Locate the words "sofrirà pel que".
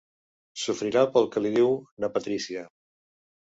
0.61-1.45